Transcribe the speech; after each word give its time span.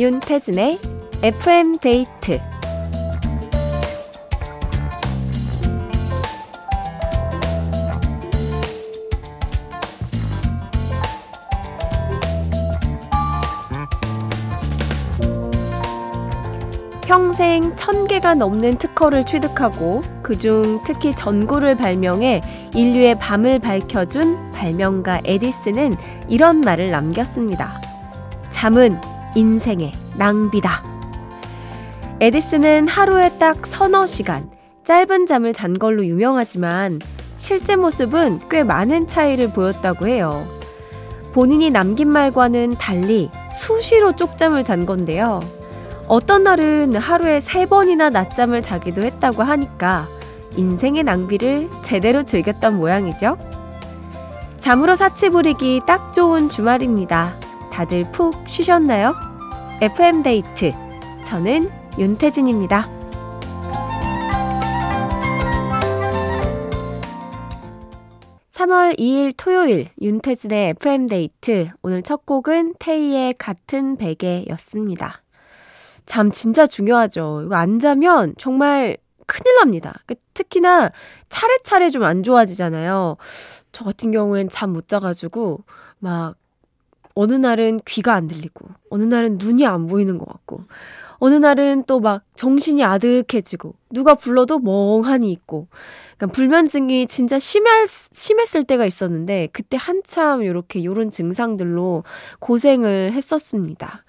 윤태진의 0.00 0.78
FM 1.22 1.76
데이트 1.76 2.40
평생 17.02 17.76
천 17.76 18.06
개가 18.06 18.36
넘는 18.36 18.78
특허를 18.78 19.24
취득하고 19.24 20.02
그중 20.22 20.80
특히 20.86 21.14
전구를 21.14 21.76
발명해 21.76 22.40
인류의 22.74 23.18
밤을 23.18 23.58
밝혀준 23.58 24.50
발명가 24.52 25.20
에디슨은 25.26 25.94
이런 26.26 26.62
말을 26.62 26.90
남겼습니다. 26.90 27.70
잠은 28.48 28.98
인생의 29.34 29.92
낭비다. 30.16 30.82
에디슨은 32.20 32.88
하루에 32.88 33.30
딱 33.38 33.66
서너 33.66 34.06
시간 34.06 34.50
짧은 34.84 35.26
잠을 35.26 35.52
잔 35.52 35.78
걸로 35.78 36.04
유명하지만 36.04 36.98
실제 37.36 37.76
모습은 37.76 38.40
꽤 38.50 38.62
많은 38.62 39.06
차이를 39.06 39.52
보였다고 39.52 40.08
해요. 40.08 40.44
본인이 41.32 41.70
남긴 41.70 42.08
말과는 42.08 42.72
달리 42.72 43.30
수시로 43.54 44.16
쪽잠을 44.16 44.64
잔 44.64 44.84
건데요. 44.84 45.40
어떤 46.08 46.42
날은 46.42 46.96
하루에 46.96 47.38
세 47.38 47.66
번이나 47.66 48.10
낮잠을 48.10 48.62
자기도 48.62 49.02
했다고 49.02 49.44
하니까 49.44 50.08
인생의 50.56 51.04
낭비를 51.04 51.70
제대로 51.82 52.24
즐겼던 52.24 52.76
모양이죠. 52.76 53.38
잠으로 54.58 54.96
사치 54.96 55.30
부리기 55.30 55.82
딱 55.86 56.12
좋은 56.12 56.48
주말입니다. 56.48 57.32
다들 57.72 58.10
푹 58.12 58.34
쉬셨나요? 58.48 59.29
FM데이트. 59.82 60.72
저는 61.24 61.70
윤태진입니다. 61.98 62.86
3월 68.52 68.98
2일 68.98 69.32
토요일 69.36 69.86
윤태진의 70.00 70.70
FM데이트. 70.70 71.68
오늘 71.82 72.02
첫 72.02 72.26
곡은 72.26 72.74
테이의 72.78 73.34
같은 73.38 73.96
베개였습니다. 73.96 75.22
잠 76.04 76.30
진짜 76.30 76.66
중요하죠. 76.66 77.42
이거 77.46 77.54
안 77.54 77.78
자면 77.80 78.34
정말 78.38 78.96
큰일 79.26 79.56
납니다. 79.60 79.94
그 80.06 80.14
특히나 80.34 80.90
차례차례 81.28 81.88
좀 81.88 82.02
안 82.02 82.22
좋아지잖아요. 82.22 83.16
저 83.72 83.84
같은 83.84 84.10
경우엔 84.10 84.50
잠 84.50 84.72
못 84.72 84.88
자가지고 84.88 85.64
막 85.98 86.34
어느 87.14 87.34
날은 87.34 87.80
귀가 87.86 88.14
안 88.14 88.26
들리고 88.26 88.66
어느 88.90 89.02
날은 89.02 89.38
눈이 89.38 89.66
안 89.66 89.86
보이는 89.86 90.18
것 90.18 90.26
같고 90.26 90.64
어느 91.18 91.34
날은 91.34 91.84
또 91.84 92.00
막 92.00 92.22
정신이 92.34 92.82
아득해지고 92.82 93.74
누가 93.90 94.14
불러도 94.14 94.58
멍하니 94.60 95.30
있고 95.32 95.68
그러니까 96.16 96.34
불면증이 96.34 97.06
진짜 97.08 97.38
심할, 97.38 97.86
심했을 97.86 98.64
때가 98.64 98.86
있었는데 98.86 99.48
그때 99.52 99.76
한참 99.78 100.42
이렇게 100.42 100.84
요런 100.84 101.10
증상들로 101.10 102.04
고생을 102.40 103.12
했었습니다. 103.12 104.04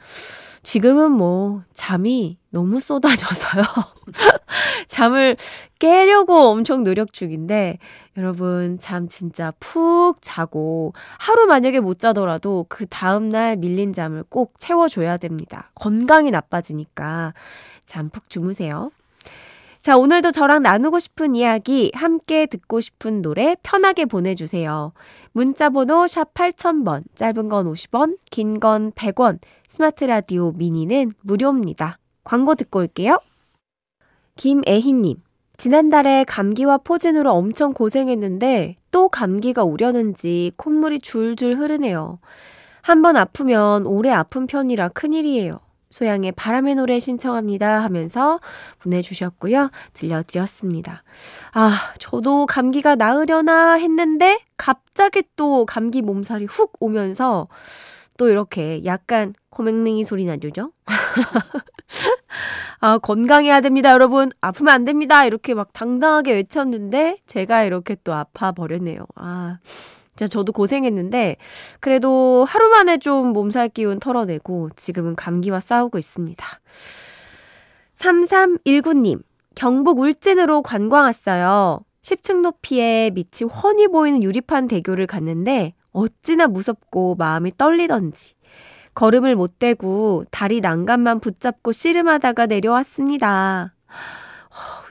지금은 0.64 1.12
뭐 1.12 1.64
잠이 1.74 2.38
너무 2.52 2.80
쏟아져서요. 2.80 3.64
잠을 4.88 5.38
깨려고 5.80 6.36
엄청 6.50 6.84
노력 6.84 7.14
중인데 7.14 7.80
여러분 8.18 8.78
잠 8.80 9.08
진짜 9.08 9.54
푹 9.60 10.18
자고 10.22 10.94
하루 11.18 11.48
만약에 11.48 11.80
못 11.80 11.98
자더라도 12.00 12.66
그 12.70 12.86
다음 12.88 13.30
날 13.30 13.56
밀린 13.58 13.94
잠을 13.94 14.24
꼭 14.30 14.54
채워 14.60 14.88
줘야 14.90 15.18
됩니다. 15.18 15.72
건강이 15.76 16.32
나빠지니까 16.32 17.34
잠 17.86 18.10
푹 18.10 18.30
주무세요. 18.30 18.92
자, 19.82 19.98
오늘도 19.98 20.32
저랑 20.32 20.62
나누고 20.62 21.00
싶은 21.00 21.34
이야기, 21.36 21.92
함께 21.96 22.46
듣고 22.46 22.82
싶은 22.82 23.24
노래 23.24 23.56
편하게 23.64 24.06
보내주세요. 24.06 24.94
문자번호 25.32 26.06
샵 26.06 26.36
8000번, 26.36 27.02
짧은 27.16 27.50
건 27.50 27.66
50원, 27.66 28.18
긴 28.30 28.60
건 28.60 28.92
100원, 28.92 29.40
스마트 29.68 30.04
라디오 30.04 30.52
미니는 30.52 31.14
무료입니다. 31.22 31.98
광고 32.24 32.54
듣고 32.54 32.78
올게요. 32.80 33.20
김애희님, 34.36 35.16
지난달에 35.58 36.26
감기와 36.26 36.78
포진으로 36.78 37.32
엄청 37.32 37.74
고생했는데 37.74 38.76
또 38.92 39.10
감기가 39.10 39.64
오려는지 39.64 40.52
콧물이 40.58 41.00
줄줄 41.02 41.56
흐르네요. 41.58 42.20
한번 42.84 43.16
아프면 43.16 43.88
오래 43.88 44.12
아픈 44.12 44.46
편이라 44.46 44.90
큰일이에요. 44.90 45.60
소양의 45.92 46.32
바람의 46.32 46.76
노래 46.76 47.00
신청합니다 47.00 47.84
하면서 47.84 48.40
보내주셨고요. 48.80 49.70
들려드렸습니다. 49.94 51.04
아, 51.54 51.94
저도 52.00 52.48
감기가 52.48 52.96
나으려나 52.96 53.74
했는데 53.74 54.40
갑자기 54.58 55.24
또 55.36 55.66
감기 55.68 56.02
몸살이 56.02 56.46
훅 56.46 56.74
오면서 56.80 57.48
또 58.18 58.30
이렇게 58.30 58.84
약간 58.86 59.34
코맹맹이 59.50 60.04
소리 60.04 60.26
나죠? 60.26 60.72
아, 62.80 62.98
건강해야 62.98 63.62
됩니다, 63.62 63.92
여러분. 63.92 64.32
아프면 64.42 64.74
안 64.74 64.86
됩니다. 64.86 65.26
이렇게 65.26 65.54
막 65.54 65.74
당당하게 65.74 66.34
외쳤는데 66.34 67.18
제가 67.28 67.64
이렇게 67.64 67.96
또 68.04 68.14
아파 68.14 68.52
버렸네요. 68.52 69.06
아. 69.16 69.60
진짜 70.16 70.28
저도 70.28 70.52
고생했는데 70.52 71.38
그래도 71.80 72.46
하루 72.48 72.70
만에 72.70 72.98
좀 72.98 73.34
몸살 73.34 73.70
기운 73.70 74.00
털어내고 74.00 74.72
지금은 74.76 75.16
감기와 75.16 75.60
싸우고 75.60 75.98
있습니다. 75.98 76.46
3319님, 77.96 79.22
경북 79.56 80.00
울진으로 80.00 80.62
관광 80.62 81.04
왔어요. 81.04 81.82
10층 82.02 82.42
높이에 82.42 83.12
밑이 83.12 83.50
훤히 83.50 83.88
보이는 83.88 84.24
유리판 84.24 84.68
대교를 84.68 85.08
갔는데 85.08 85.74
어찌나 85.92 86.48
무섭고 86.48 87.16
마음이 87.16 87.52
떨리던지 87.58 88.34
걸음을 88.94 89.36
못 89.36 89.60
대고 89.60 90.26
다리 90.32 90.62
난간만 90.62 91.20
붙잡고 91.20 91.72
씨름하다가 91.72 92.48
내려왔습니다. 92.48 93.74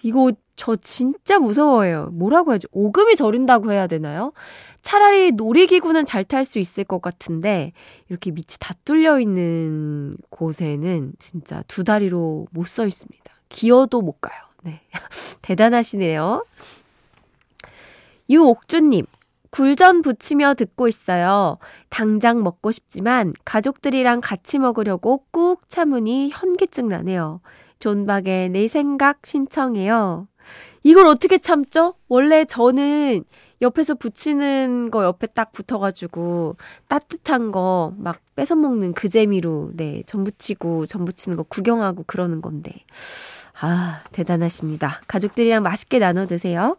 이거 0.03 0.33
저 0.57 0.77
진짜 0.77 1.39
무서워요. 1.39 2.11
뭐라고 2.13 2.53
해야지? 2.53 2.67
오금이 2.73 3.17
저린다고 3.17 3.73
해야 3.73 3.87
되나요? 3.87 4.33
차라리 4.83 5.33
놀이기구는 5.33 6.05
잘 6.07 6.25
탈 6.25 6.45
수 6.45 6.59
있을 6.59 6.85
것 6.85 7.03
같은데 7.03 7.73
이렇게 8.09 8.31
밑이 8.31 8.57
다 8.61 8.75
뚫려 8.85 9.21
있는 9.21 10.17
곳에는 10.31 11.13
진짜 11.19 11.63
두 11.69 11.85
다리로 11.85 12.47
못 12.53 12.67
서 12.67 12.87
있습니다. 12.87 13.33
기어도 13.49 14.01
못 14.01 14.21
가요. 14.21 14.39
네. 14.63 14.81
대단하시네요. 15.43 16.45
유옥주님, 18.29 19.07
굴전 19.51 20.03
부치며 20.03 20.55
듣고 20.55 20.87
있어요. 20.87 21.59
당장 21.89 22.43
먹고 22.45 22.71
싶지만 22.71 23.33
가족들이랑 23.45 24.21
같이 24.21 24.59
먹으려고 24.61 25.25
꾹 25.33 25.69
참으니 25.69 26.31
현기증 26.33 26.89
나네요. 26.89 27.41
존박의 27.81 28.51
내 28.51 28.69
생각 28.69 29.27
신청해요. 29.27 30.29
이걸 30.83 31.07
어떻게 31.07 31.39
참죠? 31.39 31.95
원래 32.09 32.45
저는 32.45 33.25
옆에서 33.63 33.95
붙이는 33.95 34.91
거 34.91 35.05
옆에 35.05 35.27
딱 35.27 35.53
붙어가지고 35.53 36.57
따뜻한 36.89 37.53
거 37.53 37.93
막 37.99 38.21
뺏어 38.35 38.55
먹는 38.57 38.95
그 38.95 39.09
재미로 39.09 39.71
네, 39.75 40.03
전 40.07 40.25
부치고 40.25 40.87
전 40.87 41.05
부치는 41.05 41.37
거 41.37 41.43
구경하고 41.43 42.05
그러는 42.07 42.41
건데. 42.41 42.73
아, 43.61 44.01
대단하십니다. 44.13 45.01
가족들이랑 45.07 45.63
맛있게 45.63 45.99
나눠 45.99 46.27
드세요. 46.27 46.79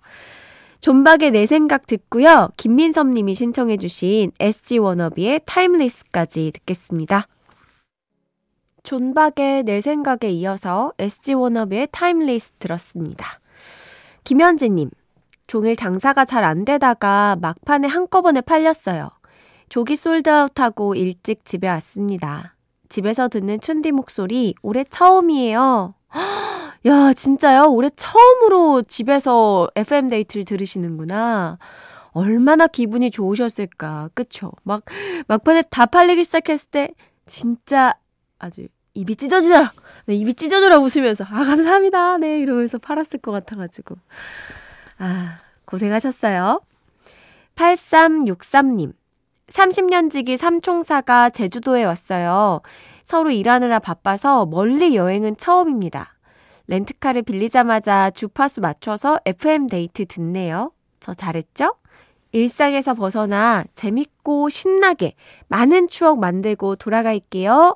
존박의 0.80 1.30
내 1.30 1.46
생각 1.46 1.86
듣고요. 1.86 2.50
김민섭 2.58 3.06
님이 3.08 3.36
신청해 3.36 3.78
주신 3.78 4.32
SG 4.40 4.80
워너비의 4.80 5.42
Timeless까지 5.46 6.52
듣겠습니다. 6.56 7.28
존박의 8.82 9.64
내 9.64 9.80
생각에 9.80 10.32
이어서 10.32 10.92
SG 10.98 11.36
워너비의 11.36 11.90
Timeless 11.92 12.54
들었습니다. 12.58 13.41
김현지님, 14.24 14.90
종일 15.48 15.76
장사가 15.76 16.26
잘 16.26 16.44
안 16.44 16.64
되다가 16.66 17.38
막판에 17.42 17.88
한꺼번에 17.88 18.42
팔렸어요. 18.42 19.10
조기 19.70 19.96
sold 19.96 20.32
out하고 20.32 20.96
일찍 20.96 21.46
집에 21.46 21.70
왔습니다. 21.70 22.56
집에서 22.90 23.28
듣는 23.30 23.60
춘디 23.60 23.92
목소리 23.92 24.54
올해 24.62 24.84
처음이에요. 24.84 25.96
야, 26.88 27.14
진짜요? 27.14 27.72
올해 27.72 27.90
처음으로 27.96 28.82
집에서 28.84 29.70
FM데이트를 29.76 30.46
들으시는구나. 30.46 31.58
얼마나 32.12 32.68
기분이 32.68 33.12
좋으셨을까. 33.12 34.10
그쵸? 34.14 34.52
막, 34.64 34.84
막판에 35.28 35.64
다 35.70 35.86
팔리기 35.86 36.26
시작했을 36.26 36.70
때, 36.70 36.90
진짜 37.26 37.94
아주 38.40 38.68
입이 38.94 39.16
찢어지더라. 39.16 39.74
네, 40.06 40.16
입이 40.16 40.34
찢어져라 40.34 40.78
웃으면서, 40.80 41.24
아, 41.24 41.44
감사합니다. 41.44 42.18
네, 42.18 42.40
이러면서 42.40 42.78
팔았을 42.78 43.20
것 43.20 43.32
같아가지고. 43.32 43.96
아, 45.00 45.38
고생하셨어요. 45.66 46.62
8363님. 47.56 48.94
30년 49.48 50.10
지기 50.12 50.38
삼총사가 50.38 51.30
제주도에 51.30 51.84
왔어요. 51.84 52.62
서로 53.04 53.32
일하느라 53.32 53.80
바빠서 53.80 54.46
멀리 54.46 54.96
여행은 54.96 55.36
처음입니다. 55.36 56.14
렌트카를 56.68 57.24
빌리자마자 57.24 58.12
주파수 58.12 58.62
맞춰서 58.62 59.20
FM 59.26 59.68
데이트 59.68 60.06
듣네요. 60.06 60.72
저 61.02 61.14
잘했죠? 61.14 61.76
일상에서 62.32 62.94
벗어나 62.94 63.66
재밌고 63.76 64.50
신나게 64.50 65.16
많은 65.50 65.90
추억 65.90 66.20
만들고 66.20 66.78
돌아갈게요. 66.78 67.76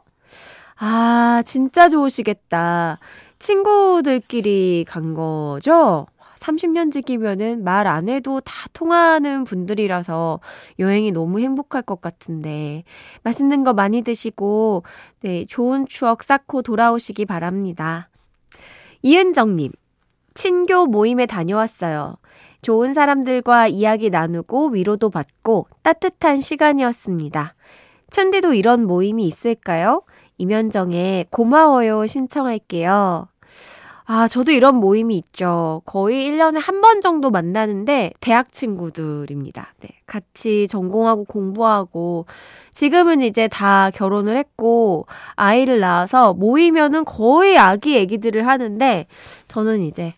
아, 0.78 1.42
진짜 1.46 1.88
좋으시겠다. 1.90 2.98
친구들끼리 3.40 4.86
간 4.88 5.14
거죠? 5.14 6.08
30년 6.38 6.92
지기면은 6.92 7.64
말 7.64 7.88
안 7.88 8.10
해도 8.10 8.42
다 8.42 8.54
통하는 8.74 9.46
분들이라서 9.46 10.40
여행이 10.80 11.12
너무 11.14 11.40
행복할 11.40 11.82
것 11.82 12.02
같은데 12.02 12.84
맛있는 13.24 13.64
거 13.64 13.74
많이 13.74 14.02
드시고 14.02 14.84
네, 15.22 15.46
좋은 15.46 15.86
추억 15.88 16.24
쌓고 16.24 16.62
돌아오시기 16.62 17.26
바랍니다. 17.26 18.10
이은정 19.02 19.56
님, 19.56 19.72
친교 20.34 20.88
모임에 20.88 21.26
다녀왔어요. 21.26 22.18
좋은 22.62 22.94
사람들과 22.94 23.68
이야기 23.68 24.10
나누고 24.10 24.70
위로도 24.70 25.10
받고 25.12 25.68
따뜻한 25.84 26.42
시간이었습니다. 26.42 27.54
천디도 28.10 28.54
이런 28.56 28.86
모임이 28.86 29.26
있을까요? 29.26 30.02
이면정의 30.38 31.26
고마워요 31.30 32.06
신청할게요. 32.08 33.28
아, 34.08 34.28
저도 34.28 34.52
이런 34.52 34.76
모임이 34.76 35.18
있죠. 35.18 35.82
거의 35.86 36.30
1년에 36.30 36.60
한 36.62 36.80
번 36.82 37.02
정도 37.02 37.32
만나는데 37.32 38.12
대학 38.20 38.52
친구들입니다. 38.52 39.74
네. 39.80 39.90
같이 40.06 40.68
전공하고 40.68 41.24
공부하고 41.24 42.28
지금은 42.76 43.22
이제 43.22 43.48
다 43.48 43.90
결혼을 43.90 44.38
했고 44.38 45.08
아이를 45.36 45.80
낳아서 45.80 46.36
모이면은 46.36 47.04
거의 47.06 47.58
아기 47.58 47.98
애기들을 47.98 48.46
하는데 48.46 49.08
저는 49.48 49.82
이제 49.82 50.14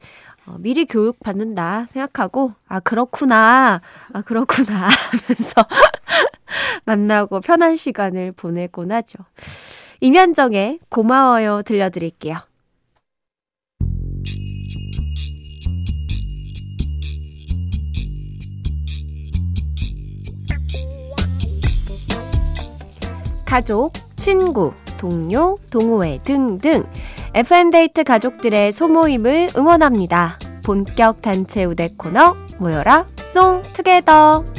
어, 0.48 0.56
미리 0.60 0.86
교육 0.86 1.20
받는다 1.22 1.86
생각하고 1.92 2.52
아 2.68 2.80
그렇구나 2.82 3.80
아 4.12 4.22
그렇구나 4.24 4.90
하면서 4.90 5.66
만나고 6.86 7.40
편한 7.40 7.78
시간을 7.78 8.34
보내곤 8.34 8.92
하죠. 8.92 9.20
임현정의 10.00 10.80
고마워요 10.90 11.62
들려드릴게요. 11.64 12.38
가족, 23.46 23.94
친구, 24.18 24.74
동료, 25.00 25.58
동호회 25.70 26.20
등등 26.26 26.84
FM데이트 27.34 28.04
가족들의 28.04 28.72
소모임을 28.72 29.50
응원합니다. 29.56 30.38
본격 30.64 31.22
단체 31.22 31.64
우대 31.64 31.90
코너 31.98 32.36
모여라 32.60 33.06
송 33.24 33.62
투게더 33.74 34.57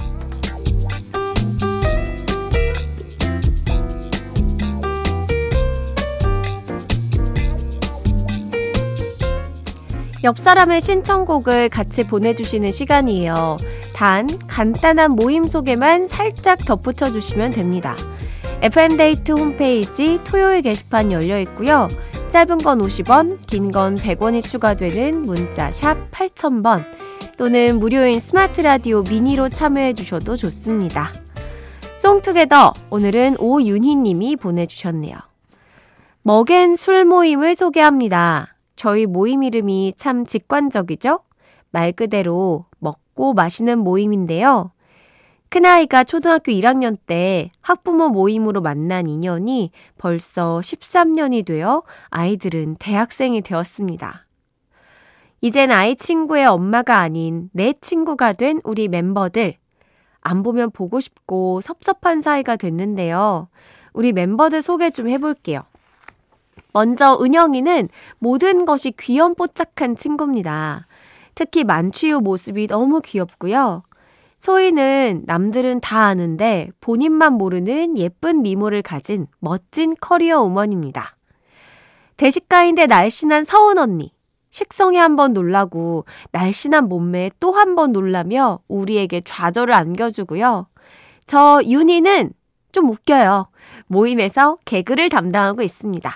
옆 10.28 10.36
사람의 10.36 10.82
신청곡을 10.82 11.70
같이 11.70 12.04
보내주시는 12.04 12.70
시간이에요. 12.70 13.56
단 13.94 14.28
간단한 14.46 15.12
모임 15.12 15.48
소개만 15.48 16.06
살짝 16.06 16.66
덧붙여 16.66 17.10
주시면 17.10 17.52
됩니다. 17.52 17.96
FM데이트 18.60 19.32
홈페이지 19.32 20.20
토요일 20.24 20.60
게시판 20.60 21.12
열려 21.12 21.40
있고요. 21.40 21.88
짧은 22.28 22.58
건 22.58 22.80
50원, 22.80 23.38
긴 23.46 23.72
건 23.72 23.96
100원이 23.96 24.44
추가되는 24.44 25.22
문자 25.22 25.72
샵 25.72 25.96
8000번 26.10 26.84
또는 27.38 27.78
무료인 27.78 28.20
스마트 28.20 28.60
라디오 28.60 29.00
미니로 29.04 29.48
참여해 29.48 29.94
주셔도 29.94 30.36
좋습니다. 30.36 31.10
Song 32.00 32.25
Together 32.25 32.74
오늘은 32.90 33.36
오윤희 33.38 33.96
님이 33.96 34.36
보내주셨네요. 34.36 35.16
먹 36.20 36.52
and 36.52 36.76
술 36.76 37.06
모임을 37.06 37.54
소개합니다. 37.54 38.57
저희 38.78 39.06
모임 39.06 39.42
이름이 39.42 39.94
참 39.96 40.24
직관적이죠? 40.24 41.18
말 41.72 41.90
그대로 41.90 42.66
먹고 42.78 43.34
마시는 43.34 43.80
모임인데요. 43.80 44.70
큰아이가 45.48 46.04
초등학교 46.04 46.52
1학년 46.52 46.94
때 47.06 47.50
학부모 47.60 48.08
모임으로 48.08 48.60
만난 48.60 49.08
인연이 49.08 49.72
벌써 49.98 50.60
13년이 50.60 51.44
되어 51.44 51.82
아이들은 52.10 52.76
대학생이 52.78 53.40
되었습니다. 53.40 54.26
이젠 55.40 55.72
아이 55.72 55.96
친구의 55.96 56.46
엄마가 56.46 56.98
아닌 56.98 57.50
내 57.52 57.74
친구가 57.80 58.34
된 58.34 58.60
우리 58.62 58.86
멤버들. 58.86 59.56
안 60.20 60.42
보면 60.44 60.70
보고 60.70 61.00
싶고 61.00 61.60
섭섭한 61.62 62.22
사이가 62.22 62.54
됐는데요. 62.54 63.48
우리 63.92 64.12
멤버들 64.12 64.62
소개 64.62 64.88
좀 64.90 65.08
해볼게요. 65.08 65.62
먼저 66.72 67.18
은영이는 67.20 67.88
모든 68.18 68.64
것이 68.66 68.92
귀염뽀짝한 68.98 69.96
친구입니다. 69.96 70.86
특히 71.34 71.64
만취후 71.64 72.20
모습이 72.20 72.66
너무 72.66 73.00
귀엽고요. 73.00 73.82
소희는 74.38 75.22
남들은 75.26 75.80
다 75.80 76.04
아는데 76.06 76.68
본인만 76.80 77.32
모르는 77.34 77.98
예쁜 77.98 78.42
미모를 78.42 78.82
가진 78.82 79.26
멋진 79.40 79.94
커리어 80.00 80.42
우먼입니다. 80.42 81.16
대식가인데 82.16 82.86
날씬한 82.86 83.44
서은 83.44 83.78
언니. 83.78 84.12
식성에 84.50 84.98
한번 84.98 85.34
놀라고 85.34 86.04
날씬한 86.32 86.88
몸매에 86.88 87.32
또 87.38 87.52
한 87.52 87.74
번 87.74 87.92
놀라며 87.92 88.60
우리에게 88.68 89.20
좌절을 89.20 89.74
안겨주고요. 89.74 90.66
저 91.26 91.60
윤희는 91.64 92.32
좀 92.72 92.88
웃겨요. 92.88 93.48
모임에서 93.86 94.56
개그를 94.64 95.10
담당하고 95.10 95.62
있습니다. 95.62 96.10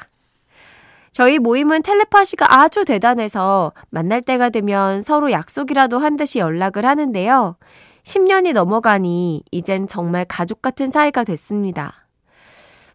저희 1.12 1.38
모임은 1.38 1.82
텔레파시가 1.82 2.60
아주 2.60 2.86
대단해서 2.86 3.72
만날 3.90 4.22
때가 4.22 4.48
되면 4.48 5.02
서로 5.02 5.30
약속이라도 5.30 5.98
한 5.98 6.16
듯이 6.16 6.38
연락을 6.38 6.86
하는데요. 6.86 7.56
10년이 8.04 8.54
넘어가니 8.54 9.42
이젠 9.50 9.86
정말 9.86 10.24
가족 10.24 10.62
같은 10.62 10.90
사이가 10.90 11.24
됐습니다. 11.24 12.06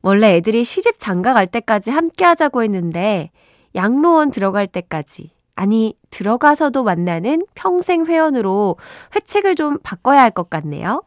원래 0.01 0.35
애들이 0.35 0.63
시집 0.63 0.97
장가 0.97 1.33
갈 1.33 1.45
때까지 1.47 1.91
함께 1.91 2.25
하자고 2.25 2.63
했는데 2.63 3.29
양로원 3.75 4.31
들어갈 4.31 4.65
때까지 4.65 5.31
아니 5.55 5.93
들어가서도 6.09 6.83
만나는 6.83 7.43
평생 7.55 8.05
회원으로 8.05 8.77
회칙을 9.15 9.55
좀 9.55 9.77
바꿔야 9.83 10.21
할 10.21 10.31
것 10.31 10.49
같네요. 10.49 11.03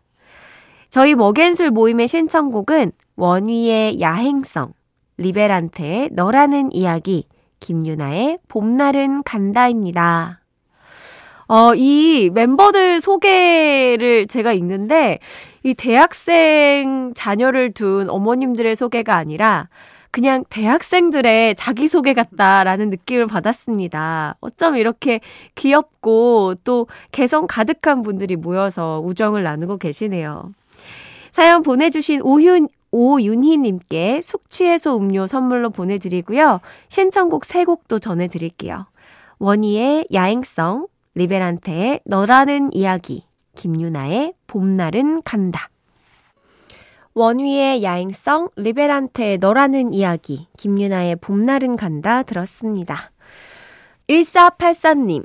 저희 0.91 1.15
먹앤술 1.15 1.71
모임의 1.71 2.09
신청곡은 2.09 2.93
원위의 3.17 4.01
야행성, 4.01 4.73
리베란테의 5.21 6.11
너라는 6.13 6.73
이야기, 6.73 7.27
김유나의 7.61 8.39
봄날은 8.49 9.23
간다입니다. 9.23 10.41
어, 11.47 11.75
이 11.75 12.31
멤버들 12.33 13.01
소개를 13.01 14.27
제가 14.29 14.53
읽는데, 14.53 15.19
이 15.63 15.75
대학생 15.75 17.13
자녀를 17.15 17.73
둔 17.73 18.09
어머님들의 18.09 18.75
소개가 18.77 19.17
아니라, 19.17 19.69
그냥 20.13 20.45
대학생들의 20.49 21.55
자기소개 21.55 22.15
같다라는 22.15 22.91
느낌을 22.91 23.27
받았습니다. 23.27 24.37
어쩜 24.41 24.77
이렇게 24.77 25.21
귀엽고 25.55 26.57
또 26.65 26.89
개성 27.13 27.47
가득한 27.47 28.03
분들이 28.03 28.37
모여서 28.37 29.01
우정을 29.05 29.43
나누고 29.43 29.79
계시네요. 29.79 30.51
사연 31.31 31.63
보내주신 31.63 32.23
오윤, 32.23 32.69
오윤희님께 32.93 34.21
숙취해소 34.21 34.97
음료 34.97 35.27
선물로 35.27 35.71
보내드리고요. 35.71 36.61
신청곡 36.89 37.45
세 37.45 37.65
곡도 37.65 37.99
전해드릴게요. 37.99 38.87
원희의 39.39 40.07
야행성, 40.13 40.87
리베란테의 41.15 42.01
너라는 42.05 42.73
이야기, 42.73 43.25
김유나의 43.57 44.35
봄날은 44.47 45.23
간다. 45.23 45.71
원위의 47.15 47.83
야행성, 47.83 48.51
리베란테의 48.57 49.39
너라는 49.39 49.93
이야기, 49.93 50.47
김유나의 50.57 51.17
봄날은 51.17 51.77
간다 51.77 52.23
들었습니다. 52.23 53.11
1484님, 54.09 55.25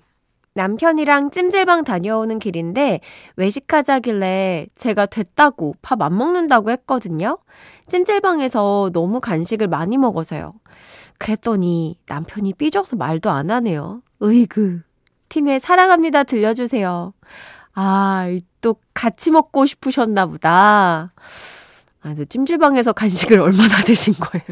남편이랑 0.75 1.31
찜질방 1.31 1.83
다녀오는 1.83 2.39
길인데 2.39 3.01
외식하자길래 3.35 4.67
제가 4.75 5.05
됐다고 5.05 5.75
밥 5.81 6.01
안 6.01 6.17
먹는다고 6.17 6.71
했거든요. 6.71 7.37
찜질방에서 7.87 8.91
너무 8.93 9.19
간식을 9.19 9.67
많이 9.67 9.97
먹어서요. 9.97 10.53
그랬더니 11.17 11.97
남편이 12.07 12.53
삐져서 12.53 12.95
말도 12.95 13.29
안 13.29 13.51
하네요. 13.51 14.01
으이그. 14.23 14.81
팀의 15.29 15.59
사랑합니다 15.59 16.23
들려주세요. 16.23 17.13
아, 17.73 18.27
또 18.61 18.75
같이 18.93 19.31
먹고 19.31 19.65
싶으셨나 19.65 20.25
보다. 20.27 21.11
아, 22.01 22.13
너 22.13 22.23
찜질방에서 22.23 22.93
간식을 22.93 23.39
얼마나 23.41 23.81
드신 23.83 24.13
거예요? 24.13 24.45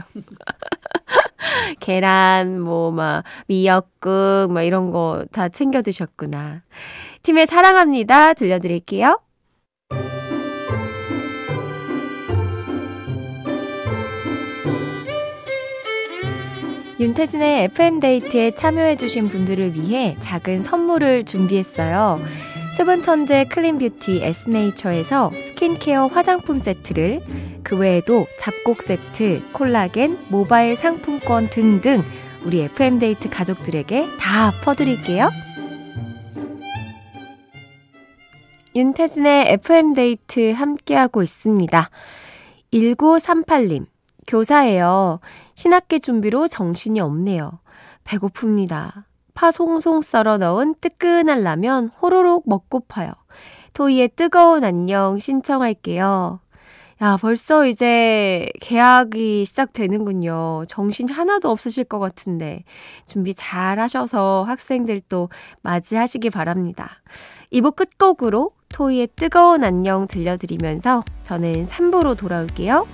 계란, 1.80 2.60
뭐, 2.62 2.92
막, 2.92 3.24
미역국, 3.48 4.50
막 4.52 4.62
이런 4.64 4.92
거 4.92 5.26
다 5.32 5.50
챙겨 5.50 5.82
드셨구나. 5.82 6.62
팀의 7.24 7.48
사랑합니다. 7.48 8.34
들려드릴게요. 8.34 9.20
윤태진의 17.00 17.64
FM데이트에 17.66 18.52
참여해주신 18.52 19.28
분들을 19.28 19.74
위해 19.76 20.16
작은 20.20 20.62
선물을 20.62 21.26
준비했어요. 21.26 22.20
수분 22.76 23.04
천재 23.04 23.46
클린뷰티 23.46 24.24
에스네이처에서 24.24 25.32
스킨케어 25.40 26.08
화장품 26.08 26.60
세트를 26.60 27.22
그 27.62 27.78
외에도 27.78 28.26
잡곡 28.40 28.82
세트, 28.82 29.44
콜라겐, 29.54 30.26
모바일 30.30 30.76
상품권 30.76 31.52
등등 31.52 32.04
우리 32.44 32.62
FM데이트 32.62 33.30
가족들에게 33.30 34.18
다 34.20 34.52
퍼드릴게요. 34.64 35.30
윤태진의 38.76 39.52
FM데이트 39.52 40.54
함께하고 40.54 41.22
있습니다. 41.22 41.90
1938님, 42.74 43.86
교사예요. 44.26 45.20
신학기 45.54 46.00
준비로 46.00 46.48
정신이 46.48 47.00
없네요. 47.00 47.60
배고픕니다. 48.04 49.04
파 49.34 49.52
송송 49.52 50.02
썰어 50.02 50.38
넣은 50.38 50.76
뜨끈한 50.80 51.44
라면 51.44 51.90
호로록 52.02 52.44
먹고파요. 52.48 53.14
토이의 53.74 54.10
뜨거운 54.16 54.64
안녕 54.64 55.20
신청할게요. 55.20 56.40
야, 57.02 57.18
벌써 57.20 57.66
이제 57.66 58.48
개학이 58.62 59.46
시작되는군요. 59.46 60.66
정신 60.68 61.10
하나도 61.10 61.50
없으실 61.50 61.84
것 61.86 62.00
같은데 62.00 62.64
준비 63.08 63.34
잘 63.34 63.80
하셔서 63.80 64.46
학생들 64.48 65.02
도 65.02 65.30
맞이하시기 65.64 66.30
바랍니다. 66.30 67.02
2부 67.52 67.76
끝곡으로 67.76 68.52
토이의 68.70 69.10
뜨거운 69.16 69.64
안녕 69.64 70.08
들려드리면서 70.08 71.04
저는 71.24 71.68
3부로 71.68 72.16
돌아올게요. 72.18 72.88